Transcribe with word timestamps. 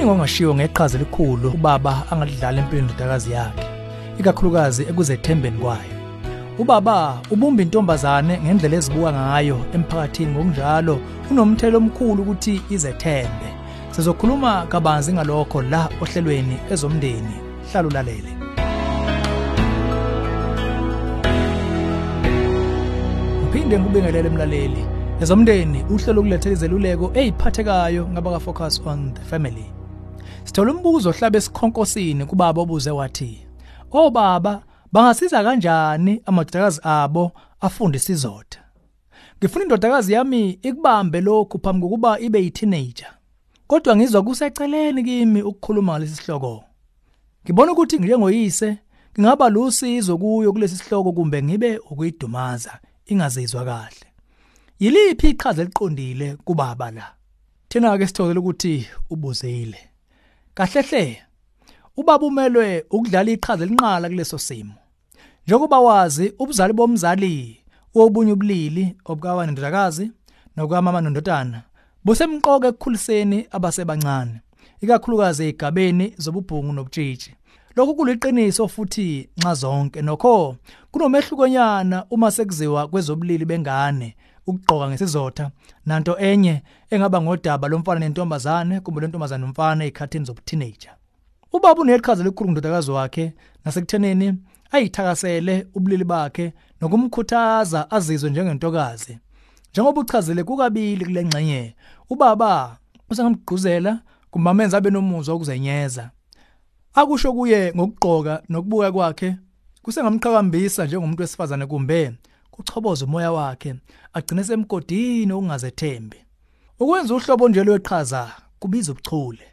kuningi 0.00 0.12
ongashiwo 0.12 0.54
ngeqhaza 0.54 0.98
elikhulu 0.98 1.48
ubaba 1.50 2.04
angalidlala 2.10 2.58
empilweni 2.58 2.88
ndodakazi 2.88 3.32
yakhe 3.32 3.64
ikakhulukazi 4.18 4.82
ekuzethembeni 4.82 5.58
kwayo. 5.58 5.94
Ubaba 6.58 7.20
ubumba 7.30 7.62
intombazane 7.62 8.40
ngendlela 8.40 8.76
ezibuka 8.76 9.12
ngayo 9.12 9.58
emphakathini 9.74 10.32
ngokunjalo 10.32 11.00
unomthelo 11.30 11.78
omkhulu 11.78 12.22
ukuthi 12.22 12.62
izethembe. 12.70 13.48
Sizokhuluma 13.90 14.66
kabanzi 14.72 15.12
ngalokho 15.12 15.62
la 15.62 15.88
ohlelweni 16.02 16.56
ezomndeni 16.72 17.36
hlala 17.70 17.88
ulalele 17.88 18.32
Ngiphinde 23.42 23.78
ngikubingelele 23.78 24.28
emlaleli. 24.28 24.82
Ezomndeni 25.22 25.84
uhlelo 25.90 26.20
ukulethela 26.20 26.54
izeluleko 26.54 27.06
eziphathekayo 27.14 28.08
ngabaka 28.08 28.40
focus 28.40 28.80
on 28.86 29.14
the 29.14 29.24
family. 29.30 29.79
Sithola 30.50 30.72
umbuzo 30.72 31.10
ohlabe 31.10 31.38
esikhonkosini 31.38 32.26
kubaba 32.26 32.60
obuze 32.62 32.90
wathi 32.90 33.46
Obaba 33.92 34.62
bangasiza 34.92 35.44
kanjani 35.44 36.22
amadodakazi 36.26 36.80
abo 36.82 37.32
afundisa 37.60 38.12
izotha 38.12 38.60
Ngifuna 39.38 39.64
indodakazi 39.64 40.12
yami 40.12 40.50
ikubambe 40.50 41.20
lokhu 41.20 41.58
phambi 41.58 41.82
kokuba 41.82 42.20
ibe 42.20 42.42
yiteenager. 42.42 43.10
Kodwa 43.66 43.96
ngizwa 43.96 44.22
kuseceleni 44.22 45.04
kimi 45.04 45.42
ukukhuluma 45.42 45.92
ngalesi 45.92 46.16
sihloko. 46.16 46.64
Ngibona 47.44 47.72
ukuthi 47.72 47.98
njengoyise 47.98 48.78
ngingaba 49.18 49.48
lusizo 49.48 50.18
kuyo 50.18 50.52
kulesi 50.52 50.76
sihloko 50.76 51.12
kumbe 51.12 51.42
ngibe 51.42 51.78
ukuyidumaza 51.78 52.80
ingazizwa 53.06 53.64
kahle. 53.64 54.06
Yiliphi 54.78 55.30
iqhaza 55.30 55.62
eliqondile 55.62 56.36
kubaba 56.36 56.90
la? 56.90 57.14
Thina 57.68 57.98
ke 57.98 58.06
sithokozela 58.06 58.40
ukuthi 58.40 58.86
ubuzile. 59.10 59.89
Kahlehle 60.54 61.22
ubaba 61.96 62.26
umelwe 62.26 62.84
ukudlala 62.90 63.30
iqhaza 63.30 63.64
elinqala 63.64 64.08
kuleso 64.08 64.38
simo. 64.38 64.74
Njengoba 65.46 65.80
wazi 65.80 66.32
ubuzali 66.38 66.72
bomzali 66.72 67.64
wobunye 67.94 68.32
ubulili 68.32 68.96
obukawa 69.04 69.46
nendodakazi 69.46 70.10
nokwamama 70.56 71.00
nondodana 71.00 71.62
busemqoka 72.04 72.68
ekukhuliseni 72.68 73.46
abasebancane 73.50 74.40
ikakhulukazi 74.82 75.42
ezigabeni 75.44 76.14
zobubhungu 76.22 76.72
nobutshitshi. 76.72 77.30
Lokhu 77.76 77.94
kuliqiniso 77.94 78.68
futhi 78.68 79.28
nxa 79.38 79.54
zonke 79.54 80.02
nokho 80.02 80.56
kunomehlukonyana 80.90 82.06
uma 82.10 82.30
sekuziwa 82.30 82.88
kwezobulili 82.88 83.44
bengane 83.44 84.16
ukugqoka 84.46 84.88
ngesizotha. 84.88 85.50
Nanto 85.86 86.18
enye 86.18 86.62
engaba 86.90 87.20
ngodaba 87.20 87.68
lomfana 87.68 88.00
nentombazane 88.00 88.80
kumbe 88.80 89.00
lentombazane 89.00 89.46
nomfana 89.46 89.84
ezikhathini 89.84 90.24
zobuteenager. 90.24 90.92
Ubaba 91.52 91.80
uneqhaza 91.80 92.22
elikhulu 92.22 92.50
ngondodakazi 92.50 92.90
wakhe 92.90 93.32
nasekutheneni 93.64 94.34
ayithakasele 94.70 95.66
ubulili 95.74 96.04
bakhe 96.04 96.52
nokumkhuthaza 96.80 97.90
azizwe 97.90 98.30
njengentokazi. 98.30 99.18
Njengoba 99.70 100.00
uchazile 100.00 100.44
kukabili 100.44 101.04
kule 101.04 101.24
ngxenye 101.24 101.74
ubaba 102.10 102.78
usangamgquzela 103.10 104.00
kumamenza 104.30 104.76
abe 104.76 104.90
nomuzwa 104.90 105.34
ukuzenyeza 105.34 106.10
akusho 106.94 107.32
kuye 107.32 107.72
ngokugqoka 107.76 108.42
nokubuka 108.48 108.92
kwakhe 108.92 109.36
kusengamqhakambisa 109.82 110.84
njengomuntu 110.84 111.22
wesifazane 111.22 111.66
kumbe 111.66 112.12
kuchoboza 112.60 113.04
umoya 113.04 113.32
wakhe 113.32 113.74
agcine 114.12 114.44
semgodini 114.44 115.32
okungazethembi. 115.32 116.16
Ukwenza 116.80 117.14
uhlobo 117.14 117.48
nje 117.48 117.64
lweqhaza 117.64 118.30
kubiza 118.58 118.92
ubuchule. 118.92 119.46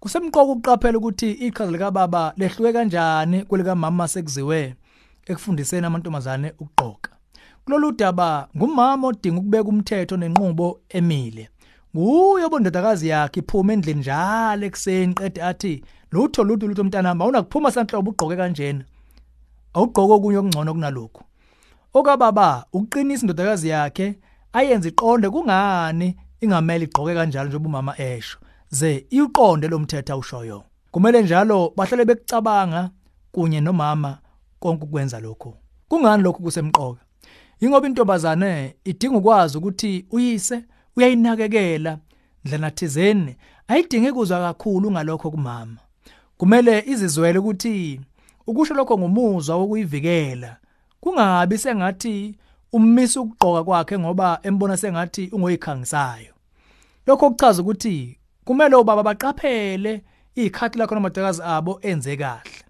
Kusemqoka 0.00 0.52
ukuqaphela 0.52 0.98
ukuthi 0.98 1.30
iqhaza 1.32 1.70
lika 1.70 1.90
baba 1.90 2.32
lehluke 2.36 2.72
kanjani 2.72 3.44
kwelika 3.44 3.74
mama 3.74 4.08
sekuziwe 4.08 4.74
ekufundiseni 5.26 5.86
amantombazane 5.86 6.52
ukugqoka. 6.58 7.10
Kulolu 7.64 7.92
daba 7.92 8.48
ngumama 8.56 9.08
odinga 9.08 9.40
ukubeka 9.40 9.68
umthetho 9.68 10.16
nenqubo 10.16 10.80
emile. 10.88 11.48
Nguye 11.96 12.44
obondodakazi 12.44 13.08
yakhe 13.08 13.40
iphuma 13.40 13.72
endlini 13.72 14.00
njalo 14.00 14.66
ekseni 14.66 15.14
qede 15.14 15.42
athi 15.42 15.84
lutho 16.12 16.44
lutho 16.44 16.66
lutho 16.66 16.84
mntanami 16.84 17.22
awunakuphuma 17.22 17.70
sanhlobo 17.70 18.10
ugqoke 18.10 18.36
kanjena. 18.36 18.84
Awugqoke 19.74 20.12
okunye 20.12 20.38
okungcono 20.38 20.74
kunalokho 20.74 21.22
okababa 21.94 22.66
uqinisa 22.72 23.22
indodakazi 23.22 23.68
yakhe 23.68 24.18
ayenze 24.52 24.88
iqonde 24.88 25.30
kungani 25.30 26.16
ingameli 26.40 26.84
igqoke 26.84 27.14
kanjalo 27.14 27.48
njengoba 27.48 27.68
umama 27.68 27.94
esho. 27.98 28.38
Ze 28.70 29.06
iqonde 29.10 29.68
lomthetho 29.68 30.12
awushoyo. 30.12 30.62
Kumele 30.90 31.22
njalo 31.22 31.72
bahlale 31.76 32.04
bekucabanga 32.04 32.90
kunye 33.32 33.60
nomama 33.60 34.18
konke 34.60 34.84
ukwenza 34.84 35.20
lokho 35.20 35.56
kungani 35.88 36.22
lokho 36.22 36.42
kusemqoka? 36.42 37.00
Ingoba 37.60 37.86
intombazane 37.86 38.74
idinga 38.84 39.16
ukwazi 39.16 39.58
ukuthi 39.58 40.06
uyise 40.10 40.64
uyayinakekela 40.96 41.98
ndlela 42.44 42.70
thizeni 42.70 43.36
ayidingi 43.68 44.12
kuzwa 44.12 44.38
kakhulu 44.38 44.90
ngalokho 44.90 45.30
kumama. 45.30 45.76
Kumele 46.36 46.84
izizwele 46.86 47.38
ukuthi 47.38 48.00
ukusho 48.46 48.74
lokho 48.74 48.98
ngumuzwa 48.98 49.56
wokuyivikela. 49.56 50.56
Kungabi 51.00 51.58
sengathi 51.58 52.34
ummisa 52.72 53.20
ukugqoka 53.20 53.64
kwakhe 53.64 53.98
ngoba 53.98 54.40
embona 54.42 54.76
sengathi 54.76 55.28
ungoyikhangisayo. 55.32 56.34
Lokho 57.06 57.30
kuchaza 57.30 57.62
ukuthi 57.62 58.18
kumele 58.44 58.76
ubaba 58.76 59.02
baqaphele 59.02 60.02
ikhathi 60.34 60.78
lakho 60.78 60.94
namadakazi 60.94 61.42
abo 61.42 61.78
enze 61.82 62.16
kahle. 62.16 62.64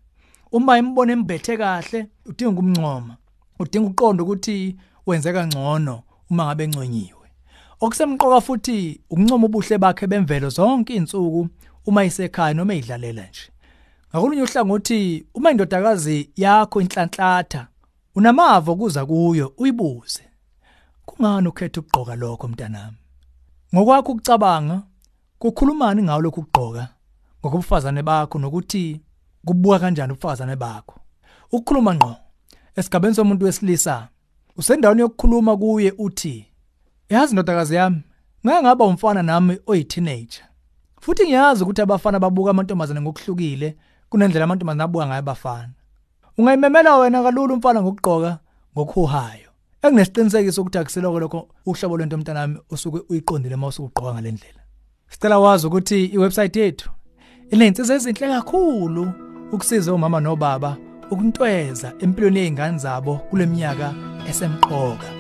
Uma 0.53 0.79
imbone 0.79 1.13
embethe 1.13 1.57
kahle 1.57 2.07
udinga 2.27 2.51
ukumncoma 2.51 3.17
udinga 3.59 3.89
uqonda 3.89 4.23
ukuthi 4.23 4.77
wenze 5.07 5.33
kangcono 5.33 6.03
uma 6.31 6.45
ngabe 6.45 6.65
engconyiwe 6.65 7.29
okusemqoka 7.81 8.41
futhi 8.41 9.01
ukuncoma 9.11 9.47
ubuhle 9.47 9.79
bakhe 9.79 10.07
bemvelo 10.07 10.49
zonke 10.49 10.95
izinsuku 10.95 11.49
uma 11.87 12.05
isekhaya 12.05 12.55
noma 12.55 12.75
idlalela 12.75 13.23
nje. 13.23 13.51
Ngakulunye 14.11 14.43
uhlangothi 14.43 15.27
uma 15.35 15.51
indodakazi 15.51 16.31
yakho 16.37 16.81
inhlanhlatha 16.81 17.67
unamava 18.15 18.75
kuza 18.77 19.07
kuyo 19.07 19.53
uyibuze. 19.59 20.23
Kungani 21.07 21.49
ukhetha 21.49 21.81
ukugqoka 21.81 22.15
lokho 22.15 22.49
mntanami? 22.49 22.97
Ngokwakho 23.75 24.13
ukucabanga 24.13 24.83
kukhulumani 25.39 26.03
ngawo 26.03 26.21
lokhu 26.21 26.41
ukugqoka? 26.41 26.89
Ngokubufazane 27.41 28.03
bakho 28.03 28.39
nokuthi 28.39 29.01
kubuka 29.45 29.79
kanjani 29.79 30.13
ubufazane 30.13 30.57
bakho? 30.57 31.01
Ukukhuluma 31.53 31.95
ngqo 31.95 32.17
esigabeni 32.77 33.15
somuntu 33.15 33.45
wesilisa 33.45 34.09
usendaweni 34.57 35.01
yokukhuluma 35.01 35.57
kuye 35.57 35.95
uthi 35.99 36.47
yazi 37.09 37.33
ndodakazi 37.33 37.75
yami 37.75 38.03
ngeke 38.47 38.63
ngaba 38.63 38.85
umfana 38.85 39.23
nami 39.23 39.59
oyi-teenager. 39.67 40.45
Futhi 41.01 41.25
ngiyazi 41.25 41.63
ukuthi 41.63 41.83
abafana 41.83 42.19
babuka 42.21 42.51
amantombazane 42.51 43.01
ngokuhlukile 43.01 43.77
kunendlela 44.09 44.45
amantombazane 44.45 44.83
abuka 44.85 45.07
ngayo 45.07 45.19
abafana. 45.19 45.73
Ungayimemela 46.41 46.97
wena 46.97 47.23
kalula 47.23 47.55
umfana 47.55 47.83
ngokugqoka 47.83 48.39
ngokuhayo 48.77 49.51
enginesiqinisekiso 49.83 50.63
ukuthi 50.63 50.79
akusiloko 50.79 51.21
lokho 51.21 51.49
uhlobo 51.67 51.99
lento 51.99 52.19
mntanami 52.19 52.59
usuke 52.71 52.99
uyiqondile 53.09 53.55
uma 53.55 53.67
usugqoka 53.67 54.13
ngalendlela 54.13 54.61
sicela 55.09 55.39
wazi 55.39 55.67
ukuthi 55.67 56.05
iwebsite 56.05 56.61
yethu 56.61 56.91
inensiza 57.51 57.95
ezinhle 57.95 58.29
kakhulu 58.29 59.13
ukusiza 59.53 59.95
umama 59.95 60.21
nobaba 60.21 60.77
ukuntweza 61.11 61.93
empilweni 61.99 62.39
yezingane 62.39 62.79
zabo 62.79 63.17
kuleminyaka 63.31 63.95
esemqoka. 64.29 65.11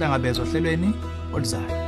Sihlangabezwa 0.03 0.43
ohlelweni 0.45 0.93
oluzayo. 1.33 1.82